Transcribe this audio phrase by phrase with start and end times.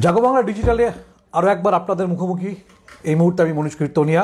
[0.00, 0.86] জাগবাংলা ডিজিটালে
[1.32, 2.50] আরও একবার আপনাদের মুখোমুখি।
[3.10, 4.22] এই মুহূর্তে আমি মনীষ কীর্তনিয়া।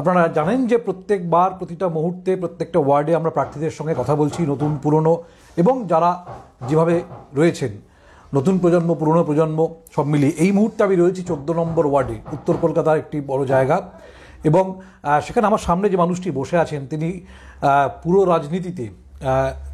[0.00, 5.14] আপনারা জানেন যে প্রত্যেকবার প্রতিটা মুহূর্তে, প্রত্যেকটা ওয়ার্ডে আমরা প্রার্থীদের সঙ্গে কথা বলছি, নতুন, পুরনো
[5.56, 6.10] এবং যারা
[6.68, 6.94] যেভাবে
[7.38, 7.72] রয়েছেন,
[8.36, 9.58] নতুন প্রজন্ম, পুরনো প্রজন্ম,
[9.94, 13.76] সব মিলিয়ে। এই মুহূর্তে আমি রয়েছি চোদ্দ নম্বর ওয়ার্ডে, উত্তর কলকাতার একটি বড় জায়গা
[14.48, 14.64] এবং
[15.26, 17.08] সেখানে আমার সামনে যে মানুষটি বসে আছেন, তিনি
[18.02, 18.84] পুরো রাজনীতিতে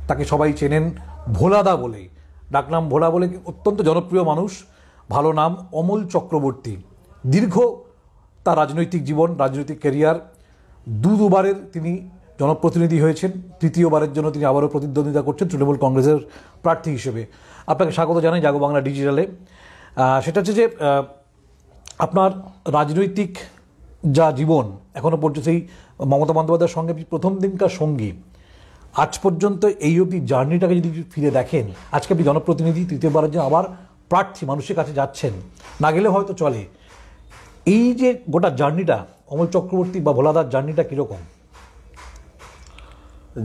[0.09, 0.85] তাকে সবাই চেনেন,
[1.39, 2.03] ভোলাদা বলে।
[2.55, 4.53] ডাকনাম ভোলা বলে, অত্যন্ত জনপ্রিয় মানুষ।
[5.13, 6.75] ভালো নাম অমল চক্রবর্তী।
[7.25, 7.55] দীর্ঘ
[8.45, 10.17] তার রাজনৈতিক জীবন, রাজনৈতিক ক্যারিয়ার,
[11.03, 11.93] দু দুবারের তিনি
[12.41, 16.19] জনপ্রতিনিধি হয়েছেন, তৃতীয়বারের জন্য তিনি আবারও প্রতিদ্বন্দ্বিতা করছেন তৃণমূল কংগ্রেসের
[16.65, 17.23] প্রার্থী হিসেবে।
[17.73, 19.25] আপনাকে স্বাগত জানাই জাগো বাংলা ডিজিটালে।
[20.25, 20.65] সেটা হচ্ছে যে
[22.05, 22.31] আপনার
[22.79, 23.33] রাজনৈতিক
[24.17, 24.65] যা জীবন
[24.99, 25.59] এখনও পর্যন্ত সেই
[26.11, 28.11] মমতা বন্দ্যোপাধ্যায়ের সঙ্গে প্রথম দিনকার সঙ্গী।
[29.03, 31.65] আজ পর্যন্ত এই অবধি জার্নিটাকে যদি ফিরে দেখেন,
[31.97, 33.65] আজকে আপনি জনপ্রতিনিধি, তৃতীয়বারের জন্য আবার
[34.15, 35.35] প্রার্থী মানুষের কাছে যাচ্ছেন
[35.83, 36.63] না গেলে হয়তো চলে।
[37.77, 38.99] এই যে গোটা জার্নিটা
[39.33, 41.21] অমল চক্রবর্তী বা ভোলাদার জার্নিটা কীরকম?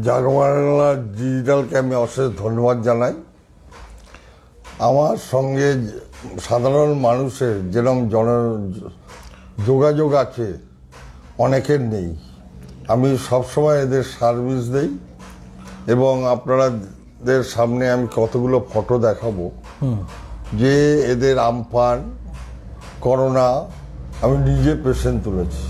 [0.05, 3.13] জাগবাংলা ডিজিটালকে আমি অশেষ ধন্যবাদ জানাই।
[4.89, 5.67] আমার সঙ্গে
[6.47, 8.27] সাধারণ মানুষের যেরকম জন
[9.69, 10.47] যোগাযোগ আছে
[11.45, 12.09] অনেকের নেই।
[12.93, 14.89] আমি সবসময় এদের সার্ভিস দেই
[15.93, 19.45] এবং আপনারাদের সামনে আমি কতগুলো ফটো দেখাবো।
[20.53, 22.11] যে এদের আমফান,
[23.01, 23.65] করোনা,
[24.21, 25.63] আমি নিজে পেশেন্ট তুলেছি।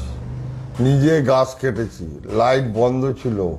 [0.80, 3.56] নিজে গাছ কেটেছি, লাইট বন্ধ ছিল।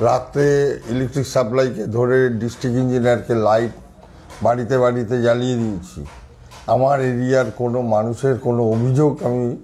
[0.00, 3.70] রাতে ইলেকট্রিক সাপ্লাইকে ধরে ডিস্ট্রিক্ট ইঞ্জিনিয়ারকে লাইট
[4.42, 6.04] বাড়িতে বাড়িতে জ্বালিয়ে দিয়েছি।
[6.66, 9.56] আমার এরিয়ার কোনো মানুষের কোনো অভিযোগ আমি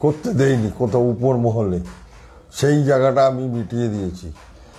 [0.00, 1.80] করতে দেইনি কোথাও উপর মহলে।
[2.52, 4.32] সেই জায়গাটা আমি মিটিয়ে দিয়েছি।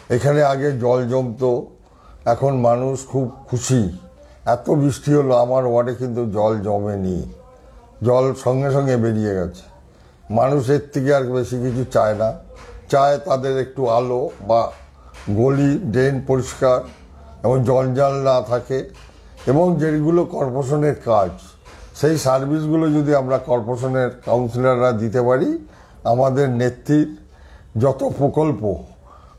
[0.09, 1.65] এখানে আগে জল জমতো,
[2.25, 3.97] এখন মানুষ খুব খুশি।
[4.45, 7.29] এত বৃষ্টি হলো, আমার ওয়ার্ডে কিন্তু জল জমেনি।
[8.03, 9.61] জল সঙ্গে সঙ্গে বেরিয়ে গেছে।
[10.29, 12.33] মানুষের থেকে আর বেশি কিছু চায় না।
[12.89, 14.71] চায় তাদের একটু আলো বা
[15.31, 16.81] গলি, ড্রেন পরিষ্কার
[17.43, 18.89] এবং জঞ্জাল না থাকে
[19.47, 21.29] এবং যেগুলো কর্পোরেশনের কাজ,
[21.95, 25.67] সেই সার্ভিসগুলো যদি আমরা কর্পোরেশনের কাউন্সিলররা দিতে পারি,
[26.03, 27.17] আমাদের নেত্রীর
[27.77, 28.83] যত প্রকল্প,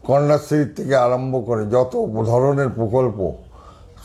[0.06, 1.94] কন্যাশ্রীর থেকে আরম্ভ করে যত
[2.26, 3.32] ধরনের প্রকল্প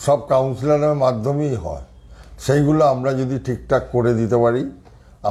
[0.05, 1.83] সব কাউন্সিলরের মাধ্যমেই হয়।
[2.45, 4.63] সেইগুলো আমরা যদি ঠিকঠাক করে দিতে পারি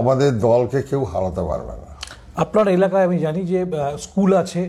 [0.00, 1.90] আমাদের দলকে কেউ হারাতে পারবে না।
[2.44, 3.58] আপনার এলাকায় আমি জানি যে
[4.04, 4.62] স্কুল আছে।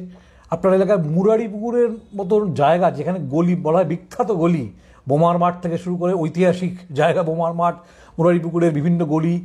[0.54, 4.66] আপনার এলাকায় মুরারি পুকুরের মতন জায়গা যেখানে গলি বলা হয় বিখ্যাত গলি
[5.10, 7.76] বোমার মাঠ থেকে শুরু করে ঐতিহাসিক জায়গা বোমার মাঠ
[8.18, 9.36] মুরারি পুকুরের বিভিন্ন গলি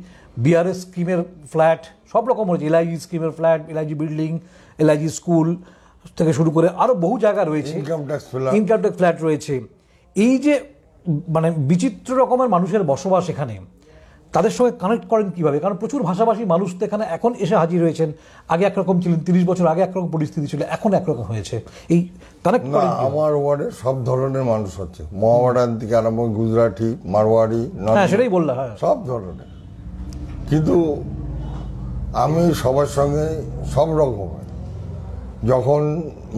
[0.43, 1.19] বিআরএস স্কিমের
[1.51, 1.81] ফ্ল্যাট
[2.11, 4.31] সব রকম রয়েছে এলআইজি স্কিমের flat LIG building
[4.81, 5.47] LIG school
[6.17, 9.55] থেকে শুরু করে আরও বহু জায়গা রয়েছে। ইনকাম ট্যাক্স ফেলা ইনকাম ট্যাক্স ফ্ল্যাট রয়েছে।
[10.15, 10.53] এই যে
[11.35, 13.55] মানে বিচিত্র রকমের মানুষের বসবাস এখানে
[14.33, 15.57] তাদের সঙ্গে কানেক্ট করেন কীভাবে?
[15.63, 18.09] কারণ প্রচুর ভাষাভাষী মানুষ তো এখানে এখন এসে হাজির হয়েছেন।
[18.53, 21.55] আগে একরকম ছিলেন তিরিশ বছর আগে একরকম পরিস্থিতি ছিল এখন একরকম হয়েছে।
[21.93, 21.99] এই
[22.45, 27.63] কানেক্ট না করেন আমার ওয়ার্ডে সব ধরনের মানুষ হচ্ছে। মহাবাডান থেকে আরম্ভ গুজরাটি মারোয়ারি
[27.95, 29.49] হ্যাঁ সেটাই বললাম হ্যাঁ। সব ধরনের।
[30.49, 30.75] কিন্তু
[32.23, 33.25] আমি সবার সঙ্গে
[33.73, 34.47] সব রকমের
[35.51, 35.81] যখন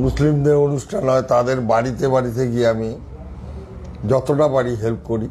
[0.03, 2.89] মুসলিমদের অনুষ্ঠান হয় তাদের বাড়িতে বাড়িতে গিয়ে আমি
[4.07, 5.29] যতটা পারি হেল্প করি।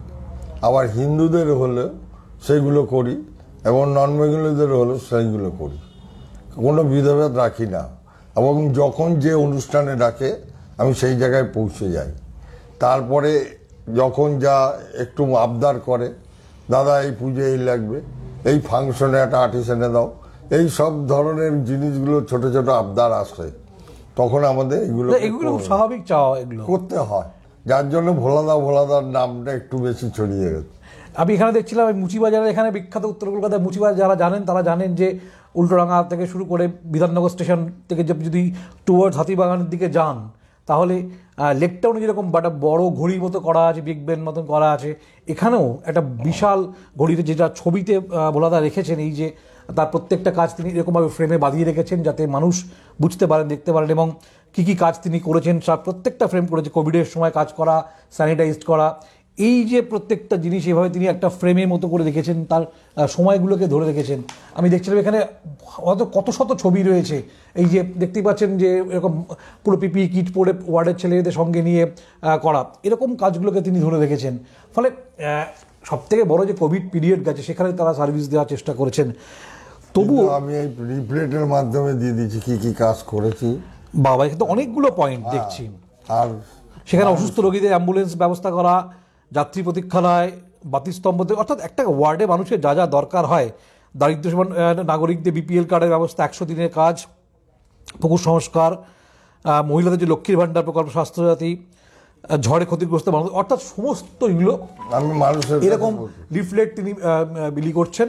[0.62, 1.89] আবার হিন্দুদের হলে
[2.47, 3.25] সেইগুলো করি
[3.65, 5.79] এবং নন বেঙ্গলিদের হলে সেইগুলো করি।
[6.55, 7.89] কোনো বিধভেদ রাখি না।
[8.37, 10.37] এবং যখন যে অনুষ্ঠানে ডাকে
[10.79, 12.13] আমি সেই জায়গায় পৌঁছে যাই।
[12.81, 13.45] তারপরে
[13.97, 16.15] যখন যা একটু আবদার করে
[16.71, 18.01] দাদা এই পুজো এই লাগবে
[18.45, 20.15] এই ফাংশনে একটা আর্টিস্ট এনে দাও।
[20.51, 23.51] এই সব ধরনের জিনিসগুলো ছোট ছোট আবদার আসে।
[24.17, 27.31] তখন আমাদের এগুলো এগুলো স্বাভাবিক চাওয়া এগুলো। করতে হয়।
[27.71, 30.75] যার জন্য ভোলাদা ভোলাদার নামটা একটু বেশি ছড়িয়ে গেছে।
[31.21, 35.09] আমি এখানে দেখছিলাম মুচিবাজারের এখানে বিখ্যাত উত্তর কলকাতায় মুচিবাজার যারা জানেন, তারা জানেন যে
[35.61, 36.65] উল্টোডাঙ্গা থেকে শুরু করে
[36.95, 38.43] বিধাননগর স্টেশন থেকে যদি
[38.87, 40.17] টুয়ার্ডস হাতিবাগানের দিকে যান,
[40.69, 40.97] তাহলে
[41.63, 44.91] লেকটাউনে যেরকম একটা বড় ঘড়ির মতো করা আছে বিগ বেন মতন করা আছে,
[45.33, 46.59] এখানেও একটা বিশাল
[47.01, 47.95] ঘড়িতে যেটা ছবিতে
[48.34, 49.27] ভোলাদা রেখেছেন, এই যে
[49.77, 52.55] তার প্রত্যেকটা কাজ তিনি এরকমভাবে ফ্রেমে বাঁধিয়ে রেখেছেন যাতে মানুষ
[53.03, 54.07] বুঝতে পারেন, দেখতে পারেন এবং
[54.54, 57.74] কী কী কাজ তিনি করেছেন সব প্রত্যেকটা ফ্রেম করেছে কোভিডের সময় কাজ করা
[58.16, 58.86] স্যানিটাইজড করা,
[59.39, 62.65] এই যে প্রত্যেকটা জিনিস এভাবে তিনি একটা ফ্রেমের মতো করে রেখেছেন, তার
[63.16, 64.18] সময়গুলোকে ধরে রেখেছেন।
[64.59, 65.18] আমি দেখছিলাম এখানে
[65.86, 67.16] হয়তো কত শত ছবি রয়েছে।
[67.60, 69.12] এই যে দেখতেই পাচ্ছেন যে এরকম
[69.65, 71.83] পুরো পিপি, কিট পরে ওয়ার্ডের ছেলেদের সঙ্গে নিয়ে
[72.45, 74.34] করা, এরকম কাজগুলোকে তিনি ধরে রেখেছেন।
[74.74, 74.89] ফলে
[75.91, 79.09] সব থেকে বড় যে কোভিড পিরিয়ড গেছে, সেখানে তারা সার্ভিস দেওয়ার চেষ্টা করেছেন।
[79.95, 83.48] কিন্তু আমি এই রিপ্লেটের মাধ্যমে দিয়ে দিচ্ছি কি কি কাজ করেছি।
[84.07, 85.63] বাবা এখানে তো অনেকগুলো পয়েন্ট দেখছি।
[86.19, 86.29] আর
[86.89, 88.75] সেখানে অসুস্থ রোগীদের অ্যাম্বুলেন্স ব্যবস্থা করা
[89.33, 90.29] যাত্রী প্রতীক্ষালয়
[90.75, 93.49] বাতিস্তম্ভ থেকে অর্থাৎ একটা ওয়ার্ডে মানুষের যা যা দরকার হয়।
[93.95, 94.31] দারিদ্র
[94.93, 96.97] নাগরিকদের বিপিএল কার্ডের ব্যবস্থা একশো দিনের কাজ
[98.01, 98.71] পুকুর সংস্কার
[99.71, 101.51] মহিলাদের যে লক্ষ্মীর ভাণ্ডার প্রকল্প স্বাস্থ্যসাথী
[102.47, 104.53] ঝড়ে ক্ষতিগ্রস্ত মানুষ অর্থাৎ সমস্ত এগুলো
[105.67, 105.93] এরকম
[106.35, 106.91] লিফলেট তিনি
[107.57, 108.09] বিলি করছেন।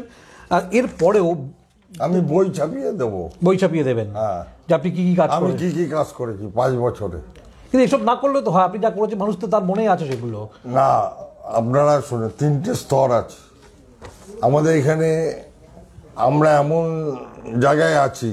[0.78, 1.28] এর পরেও
[2.04, 4.08] আমি বই ছাপিয়ে দেবো। বই ছাপিয়ে দেবেন?
[4.18, 7.20] হ্যাঁ। যে আপনি কি কি কাজ আমি করেন কি কি কাজ করেছি পাঁচ বছরে।
[7.70, 10.40] কিন্তু এসব না করলে তো হয় আপনি যা করেছেন মানুষ তো তার মনেই আছে সেগুলো।
[10.78, 10.90] না
[11.60, 13.40] আপনারা শুনে তিনটে স্তর আছে।
[14.48, 15.10] আমাদের এখানে
[16.28, 16.86] আমরা এমন
[17.66, 18.32] জায়গায় আছি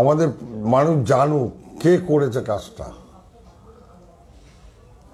[0.00, 0.28] আমাদের
[0.74, 1.48] মানুষ জানুক
[1.82, 2.86] কে করেছে কাজটা।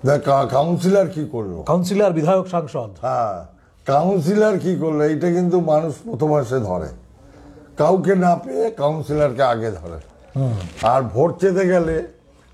[0.06, 0.20] দেখ
[0.54, 1.52] কাউন্সিলর কি করল?
[1.70, 3.34] কাউন্সিলর বিধায়ক সাংসদ। হ্যাঁ
[3.86, 5.00] কাউন্সিলর কি করল?
[5.14, 6.90] এটা কিন্তু মানুষ প্রথম এসে ধরে।
[7.78, 9.98] কাউকে না পেয়ে কাউন্সিলরকে আগে ধরে।
[10.92, 11.96] আর ভোট চেতে গেলে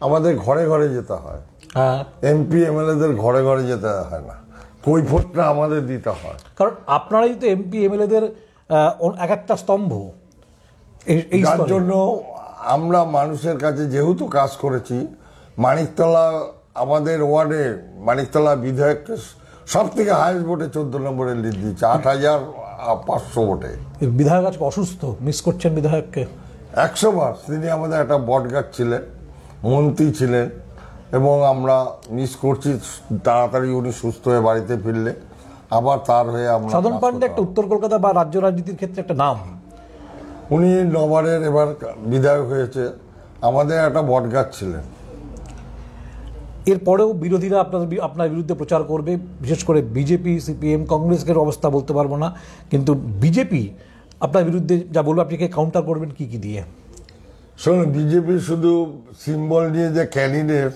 [0.00, 1.42] আমাদের ঘরে ঘরে যেতে হয়।
[1.78, 1.98] হ্যাঁ
[2.30, 4.36] এমপি এমএলএদের ঘরে ঘরে যেতে হয় না।
[4.84, 8.24] কৈফতটা আমাদের দিতে হয়। কারণ আপনারাই তো এমপি এমএলএদের
[9.24, 9.92] এক একটা স্তম্ভ।
[11.44, 11.92] যার জন্য
[12.74, 14.96] আমরা মানুষের কাছে যেহেতু কাজ করেছি
[15.64, 16.26] মানিকতলা
[16.82, 17.64] আমাদের ওয়ার্ডে
[18.08, 19.14] মানিকতলা বিধায়ককে
[19.74, 22.38] সব থেকে হাইয়েস্ট ভোটে চোদ্দ নম্বরে লিড দিচ্ছে আট হাজার
[23.06, 23.70] পাঁচশো ভোটে
[24.18, 26.22] বিধায়ক আজকে অসুস্থ মিস করছেন বিধায়ককে।
[26.86, 29.02] একশো বার তিনি আমাদের একটা বটগাছ ছিলেন
[29.72, 30.46] মন্ত্রী ছিলেন
[31.18, 31.76] এবং আমরা
[32.16, 32.70] মিস করছি
[33.26, 35.12] তাড়াতাড়ি উনি সুস্থ হয়ে বাড়িতে ফিরলে
[35.78, 39.36] আবার তার হয়ে আমরা সাধন পান্ডে একটা উত্তর কলকাতা বা রাজ্য রাজনীতির ক্ষেত্রে একটা নাম।
[40.54, 41.68] উনি নবারের এবার
[42.10, 42.82] বিধায়ক হয়েছে
[43.48, 44.84] আমাদের একটা বটগাছ ছিলেন।
[46.66, 52.16] এরপরেও বিরোধীরা আপনার আপনার বিরুদ্ধে প্রচার করবে বিশেষ করে বিজেপি সিপিএম কংগ্রেসের অবস্থা বলতে পারব
[52.16, 52.36] না
[52.70, 53.68] কিন্তু বিজেপি
[54.20, 56.62] আপনার বিরুদ্ধে যা বলব আপনি কাউন্টার করবেন কি কি দিয়ে?
[57.58, 60.72] শোনো বিজেপি শুধু সিম্বল নিয়ে যে ক্যান্ডিডেট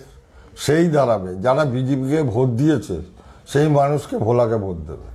[0.58, 3.02] সেই দাঁড়াবে। যারা বিজেপিকে ভোট দিয়েছে
[3.48, 5.06] সেই মানুষকে ভোলাকে ভোট দেবে।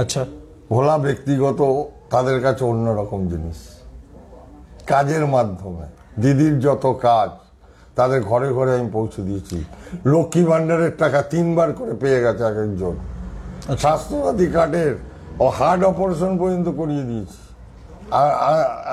[0.00, 0.24] আচ্ছা।
[0.70, 3.56] ভোলা ব্যক্তিগত তাদের কাছে অন্যরকম জিনিস।
[4.86, 5.86] কাজের মাধ্যমে
[6.22, 7.49] দিদির যত কাজ
[8.00, 9.56] তাদের ঘরে ঘরে আমি পৌঁছে দিয়েছি।
[10.12, 12.94] লক্ষ্মী ভাণ্ডারের টাকা তিনবার করে পেয়ে গেছে এক একজন।
[13.82, 14.92] স্বাস্থ্যসাথী কার্ডের
[15.44, 17.40] ও হার্ট অপারেশন পর্যন্ত করিয়ে দিয়েছি।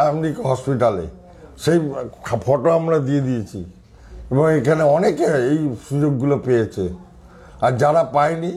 [0.10, 1.06] আমেরিকা হসপিটালে।
[1.64, 1.78] সেই
[2.46, 3.60] ফটো আমরা দিয়ে দিয়েছি।
[4.32, 6.86] এবং এখানে অনেকে এই সুযোগগুলো পেয়েছে।
[7.66, 8.52] আর যারা পায়নি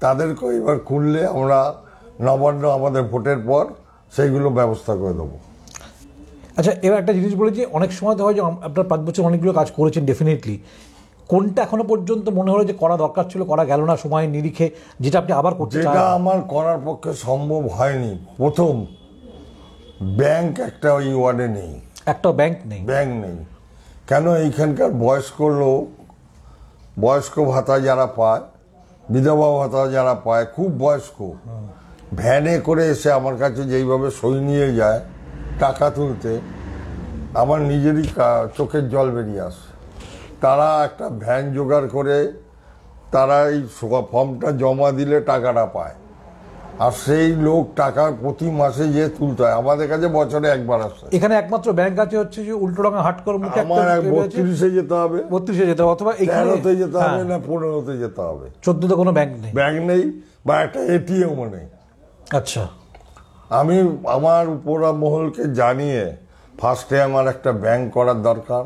[0.00, 1.58] তাদেরকে এবার খুললে আমরা
[2.26, 3.64] নবান্ন আমাদের ভোটের পর
[4.14, 5.36] সেইগুলো ব্যবস্থা করে দেবো।
[6.58, 9.52] আচ্ছা এবার একটা জিনিস বলে যে অনেক সময় তো হয় যে আপনার পাঁচ বছর অনেকগুলো
[9.52, 10.58] কাজ করেছেন ডেফিনেটলি
[11.28, 14.70] কোনটা এখনও পর্যন্ত মনে হলো যে করা দরকার ছিল করা গেল না সময় নিরিখে
[15.00, 18.86] যেটা আপনি আবার করতে যেটা চান আমার করার পক্ষে সম্ভব হয়নি। প্রথম
[20.16, 22.80] ব্যাংক একটা ওই ওয়ার্ডে নেই। একটা ব্যাংক নেই?
[22.80, 23.36] ব্যাংক নেই।
[24.08, 25.84] কেন এইখানকার বয়স্ক লোক
[27.00, 28.40] বয়স্ক ভাতা যারা পায়
[29.10, 31.18] বিধবা ভাতা যারা পায় খুব বয়স্ক
[32.14, 35.00] ভ্যানে করে এসে আমার কাছে যেইভাবে সই নিয়ে যায়
[35.60, 36.32] টাকা তুলতে
[37.42, 38.04] আমার নিজেরই
[38.56, 39.66] চোখের জল বেরিয়ে আসে।
[40.40, 42.32] তারা একটা ভ্যান জোগাড় করে
[43.14, 43.60] তারা এই
[44.12, 45.94] ফর্মটা জমা দিলে টাকাটা পায়।
[46.84, 51.34] আর সেই লোক টাকা প্রতি মাসে যে তুলতে হয় আমাদের কাছে বছরে একবার আসে। এখানে
[51.34, 55.92] একমাত্র ব্যাংক আছে হচ্ছে যে উল্টোডাঙ্গা হাটকর মুখে আমার বত্রিশে যেতে হবে। বত্রিশে যেতে হবে
[55.96, 59.76] অথবা এখানে তেরোতে যেতে হবে হ্যাঁ, না পনেরোতে যেতে হবে। চোদ্দতে কোনো ব্যাংক নেই। ব্যাংক
[59.90, 60.02] নেই
[60.46, 61.66] বা একটা এটিএমও নেই।
[62.38, 62.81] আচ্ছা।
[63.52, 66.16] আমি আমার উপরা মহলকে জানিয়ে
[66.58, 68.64] ফার্স্টে আমার একটা ব্যাংক করার দরকার।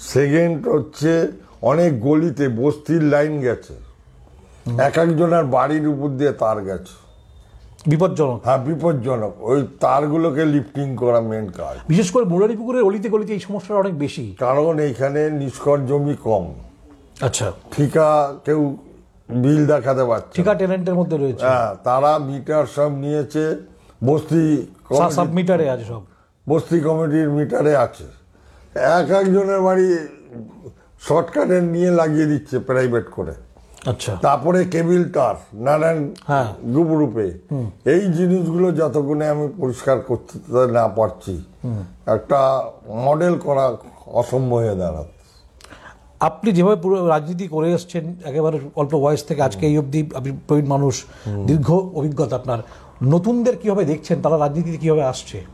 [0.00, 3.74] সেকেন্ড হচ্ছে অনেক গলিতে বস্তির লাইন গেছে।
[4.78, 6.94] এক একজনের বাড়ির উপর দিয়ে তার গেছে।
[7.86, 13.32] বিপজ্জনক। হ্যাঁ বিপজ্জনক। ওই তারগুলোকে লিফটিং করা মেন কাজ। বিশেষ করে মুরারি পুকুরের অলিতে গলিতে
[13.32, 16.54] এই সমস্যাটা অনেক বেশি। কারণ এইখানে নিষ্কর জমি কম।
[17.20, 18.76] আচ্ছা। ঠিকা কেউ
[19.28, 23.71] বিল দেখাতে পারছে ঠিকা টেনেন্টের মধ্যে রয়েছে। হ্যাঁ তারা মিটার সব নিয়েছে।
[24.04, 26.02] বস্তি কমিটি- সাবমিটারে আছে সব।
[26.48, 28.04] বস্তি কমিটির মিটারে আছে।
[28.74, 29.98] এক একজনের বাড়ি
[31.00, 33.32] শর্টকাটে নিয়ে লাগিয়ে দিচ্ছে প্রাইভেট করে।
[33.86, 37.38] আচ্ছা। তারপরে কেবিল তার নানান হ্যাঁ। গ্রুপে
[37.84, 41.44] এই জিনিসগুলো যতক্ষণে আমি পরিষ্কার করতে না পারছি
[42.06, 45.22] একটা মডেল করা অসম্ভব হয়ে দাঁড়াচ্ছে।
[46.20, 50.66] আপনি যেভাবে পুরো রাজনীতি করে এসছেন একেবারে অল্প বয়স থেকে আজকে এই অবধি আপনি প্রবীণ
[50.66, 51.04] মানুষ
[51.46, 52.58] দীর্ঘ অভিজ্ঞতা আপনার।
[53.02, 55.44] নতুনদের কীভাবে দেখছেন তারা রাজনীতিতে কীভাবে আসছে?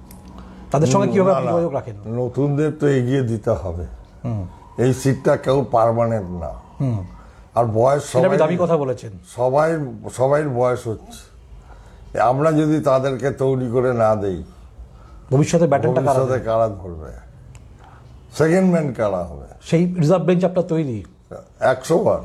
[0.70, 1.94] তাদের সঙ্গে কীভাবে যোগাযোগ রাখেন?
[2.06, 3.86] নতুনদের তো এগিয়ে দিতে হবে।
[4.78, 6.52] এই সিটটা কেউ পারমানেন্ট না।
[7.54, 9.78] আর বয়স সবাই দাবি কথা বলেছেন। সবাই
[10.12, 11.22] সবাই বয়স হচ্ছে।
[12.18, 14.44] আমরা যদি তাদেরকে তৈরি করে না দেই
[15.30, 17.12] ভবিষ্যতে ব্যাটনটা কারা ভবিষ্যতে কারা ধরবে?
[18.38, 19.46] সেকেন্ড ম্যান কারা হবে?
[19.62, 21.04] সেই রিজার্ভ বেঞ্চ আপনার তৈরি?
[21.60, 22.20] একশো বার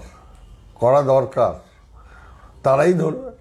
[0.76, 1.54] করা দরকার।
[2.64, 3.33] তারাই ধরবে।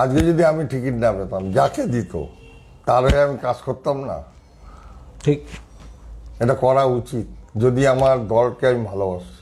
[0.00, 2.12] আজকে যদি আমি টিকিট না পেতাম যাকে দিত
[2.86, 4.16] তার হয়ে আমি কাজ করতাম না।
[5.24, 5.40] ঠিক।
[6.42, 7.26] এটা করা উচিত
[7.62, 9.36] যদি আমার দলকে আমি ভালোবাসি।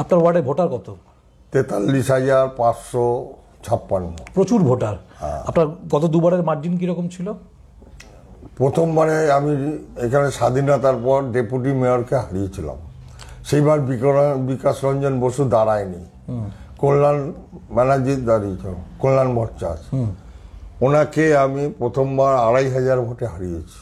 [0.00, 0.88] আপনার ওয়ার্ডে ভোটার কত?
[1.52, 3.04] তেতাল্লিশ হাজার পাঁচশো
[3.64, 4.96] ছাপ্পান্ন। প্রচুর ভোটার।
[5.48, 7.26] আপনার গত দুবারের মার্জিন কীরকম ছিল?
[8.58, 9.52] প্রথমবারে আমি
[10.06, 12.78] এখানে স্বাধীনতার পর ডেপুটি মেয়রকে হারিয়েছিলাম।
[13.48, 13.78] সেইবার
[14.50, 16.02] বিকাশ রঞ্জন বসু দাঁড়ায়নি।
[16.78, 17.18] কল্যাণ
[17.74, 19.80] ব্যানার্জি দাঁড়িয়েছিল কল্যাণ ভট্টাচ
[20.82, 23.78] ওনাকে আমি প্রথমবার আড়াই হাজার ভোটে হারিয়েছি।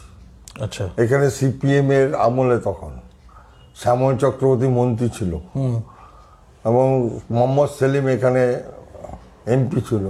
[0.65, 2.93] আচ্ছা। এখানে সিপিএম এর আমলে তখন
[3.81, 5.33] শ্যামল চক্রবর্তী মন্ত্রী ছিল।
[6.65, 6.87] এবং
[7.31, 8.43] মোহাম্মদ সেলিম এখানে
[9.47, 10.05] এমপি ছিল।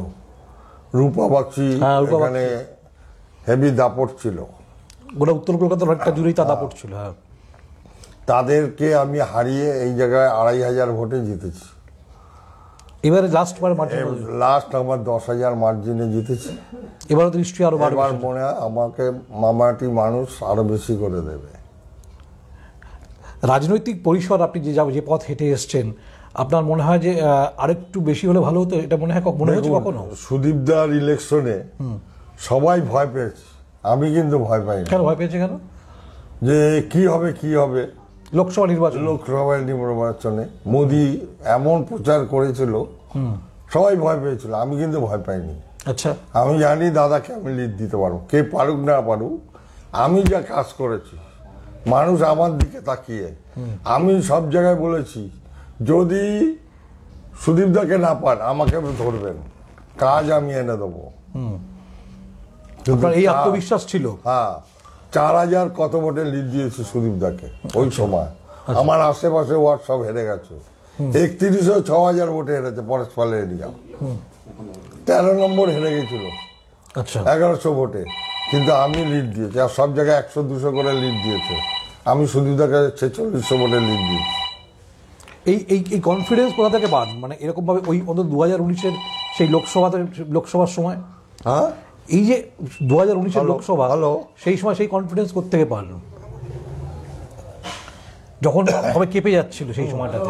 [0.94, 2.42] রূপা বাগচি হ্যাঁ। এখানে
[3.48, 4.38] হেভি দাপট ছিল।
[5.18, 7.12] গোটা উত্তর কলকাতার অনেকটা জুড়েই তা দাপট ছিল হ্যাঁ।
[8.26, 11.66] তাদেরকে আমি হারিয়ে এই জায়গায় আড়াই হাজার ভোটে জিতেছি।
[13.02, 16.56] এবারে লাস্ট বার মার্জিন লাস্ট আমার দশ হাজার মার্জিনে জিতেছি।
[17.08, 21.62] এবারে তো নিশ্চয়ই আরও বাড়বে। এবার মনে হয় আমাকে মামাটি মানুষ আরও বেশি করে দেবে।
[23.42, 25.92] রাজনৈতিক পরিসর আপনি যে যা- যে পথ হেঁটে এসছেন
[26.34, 27.22] আপনার মনে হয় যে
[27.56, 28.76] আরেকটু বেশি হলে ভালো হতো?
[28.76, 30.06] এটা মনে হয় মনে হয়েছে কখনো?
[30.16, 31.62] সুদীপদার ইলেকশনে
[32.38, 33.42] সবাই ভয় পেয়েছে।
[33.82, 35.58] আমি কিন্তু ভয় পাই কেন ভয় পেয়েছে কেন?
[36.42, 38.01] যে কি হবে কি হবে?
[38.32, 41.04] লোকসভা নির্বাচন। লোকসভা নির্বাচনে মোদি
[41.56, 42.74] এমন প্রচার করেছিল
[43.74, 45.54] সবাই ভয় পেয়েছিল আমি কিন্তু ভয় পাইনি।
[45.90, 46.10] আচ্ছা।
[46.40, 49.38] আমি জানি দাদাকে আমি লিড দিতে পারব কে পারুক না পারুক
[50.04, 51.14] আমি যা কাজ করেছি
[51.94, 53.28] মানুষ আমার দিকে তাকিয়ে
[53.94, 55.22] আমি সব জায়গায় বলেছি
[55.90, 56.24] যদি
[57.42, 59.36] সুদীপদাকে না পান আমাকে ধরবেন
[60.04, 61.02] কাজ আমি এনে দেবো।
[63.18, 64.04] এই আত্মবিশ্বাস ছিল?
[64.28, 64.52] হ্যাঁ।
[65.14, 68.28] চার হাজার কত ভোটে লিড দিয়েছে সুদীপদাকে ওই সময়।
[68.80, 70.54] আমার আশেপাশে ওয়ার্ড সব হেরে গেছে।
[71.24, 73.68] একত্রিশশো ছ হাজার ভোটে হেরেছে পরস্পালে এরিয়া।
[75.06, 76.24] তেরো নম্বর হেরে গেছিল।
[77.00, 78.04] আচ্ছা। এগারোশো ভোটে।
[78.50, 81.56] কিন্তু আমি লিড দিয়েছি আর সব জায়গায় একশো দুশো করে লিড দিয়েছে।
[82.04, 84.42] আমি সুদীপদাকে ছেচল্লিশশো ভোটে লিড দিয়েছি।
[85.50, 87.08] এই এই এই কনফিডেন্স কোথা থেকে পান?
[87.18, 88.92] মানে এরকমভাবে ওই অন্তত দু হাজার উনিশের
[89.38, 90.96] সেই লোকসভাতে লোকসভার সময়?
[91.44, 91.70] হ্যাঁ?
[92.08, 92.50] এই যে
[92.82, 93.88] দু হাজার উনিশের লোকসভা.
[94.36, 96.00] সেই সময় সেই কনফিডেন্স থেকে পান?
[98.42, 100.24] যখন সবাই কেঁপে যাচ্ছিল সেই সময়টাতে।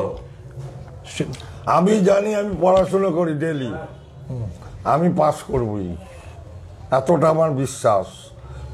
[1.66, 3.74] আমি জানি আমি পড়াশোনা করি ডেলি
[4.84, 5.96] আমি পাস করবই।
[6.90, 8.06] এতটা আমার বিশ্বাস।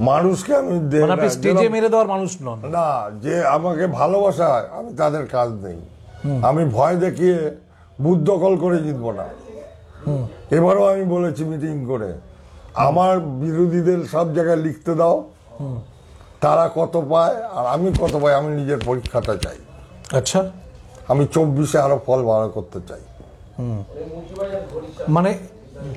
[0.01, 5.27] মানুষকে আমি দে- মানে স্টেজে মেরে দেওয়ার মানুষ নন। না যে আমাকে ভালোবাসায় আমি তাদের
[5.27, 5.79] কাজ নেই
[6.43, 7.57] আমি ভয় দেখিয়ে
[8.01, 9.25] বুদ্ধ কল করে জিতবো না।
[10.51, 12.13] এবারও আমি বলেছি মিটিং করে।
[12.87, 15.25] আমার বিরোধীদের সব জায়গায় লিখতে দাও।
[16.41, 19.57] তারা কত পায় আর আমি কত পাই আমি নিজের পরীক্ষাটা চাই।
[20.19, 20.51] আচ্ছা।
[21.09, 23.01] আমি চব্বিশে আরও ফল ভালো করতে চাই।
[25.09, 25.39] মানে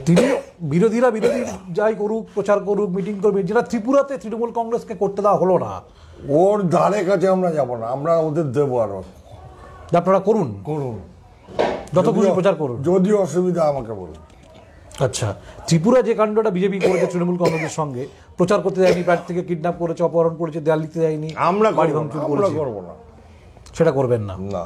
[0.05, 0.23] তিনি
[0.61, 5.57] বিরোধীরা বিরোধী যাই করুক প্রচার করুক মিটিং করবে যেটা ত্রিপুরাতে তৃণমূল কংগ্রেসকে করতে দেওয়া হলো
[5.57, 5.81] না।
[6.29, 9.03] ওর ধারে কাছে আমরা যাব না আমরা ওদের দেবো আরও।
[9.97, 10.99] আপনারা করুন। করুন।
[11.93, 14.15] যত খুশি প্রচার করুন। যদি অসুবিধা আমাকে বলুন।
[14.99, 15.27] আচ্ছা
[15.67, 18.07] ত্রিপুরা যে কাণ্ডটা বিজেপি করেছে তৃণমূল কংগ্রেসের সঙ্গে
[18.37, 22.49] প্রচার করতে যায়নি প্রার্থীকে কিডন্যাপ করেছে অপহরণ করেছে দেয়াল লিখতে যায়নি আমরা বাড়ি ভাঙচুর আমরা
[22.49, 22.93] করব না।
[23.75, 24.65] সেটা করবেন না। না।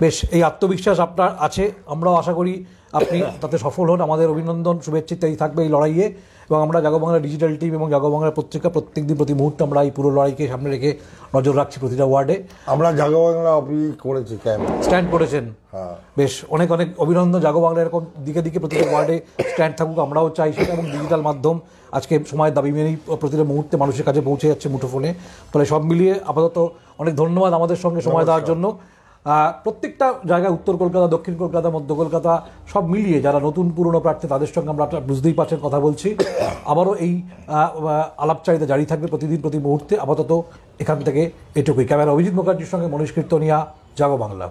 [0.00, 5.14] বেশ এই আত্মবিশ্বাস আপনার আছে আমরাও আশা করি আপনি তাতে সফল হন। আমাদের অভিনন্দন শুভেচ্ছা
[5.14, 6.06] ইত্যাদি থাকবে এই লড়াইয়ে।
[6.48, 10.10] এবং আমরা জাগবাংলা ডিজিটাল টিম এবং জাগবাংলা পত্রিকা প্রত্যেক দিন প্রতি মুহূর্তে আমরা এই পুরো
[10.10, 10.90] লড়াইকে সামনে রেখে
[11.34, 16.88] নজর রাখছি প্রতিটা ওয়ার্ডে। আমরা জাগবাংলা অফিস করেছি ক্যাম্প। স্ট্যান্ড করেছেন। হ্যাঁ। বেশ অনেক অনেক
[17.00, 19.20] অভিনন্দন। জাগো বাংলা এরকম দিকে দিকে প্রতিটা ওয়ার্ডে
[19.50, 21.60] স্ট্যান্ড থাকুক আমরাও চাই সেটা। এবং ডিজিটাল মাধ্যম
[21.92, 25.14] আজকে সময় দাবি মেনেই প্রতিটা মুহূর্তে মানুষের কাছে পৌঁছে যাচ্ছে মুঠোফোনে।
[25.52, 26.68] ফলে সব মিলিয়ে আপাতত
[26.98, 28.78] অনেক ধন্যবাদ আমাদের সঙ্গে সময় দেওয়ার জন্য।
[29.64, 32.32] প্রত্যেকটা জায়গায় উত্তর কলকাতা, দক্ষিণ কলকাতা, মধ্য কলকাতা,
[32.72, 36.08] সব মিলিয়ে যারা নতুন পুরনো প্রার্থী, তাদের সঙ্গে আমরা বুঝতেই পারছেন কথা বলছি।
[36.72, 37.12] আবারও এই
[38.24, 40.30] আলাপচারিতা জারি থাকবে প্রতিদিন, প্রতি মুহূর্তে। আপাতত
[40.82, 41.22] এখান থেকে
[41.60, 43.58] এটুকুই। ক্যামেরা অভিজিৎ মুখার্জির সঙ্গে মনীষ কীর্তনিয়া,
[43.98, 44.46] জাগো বাংলা।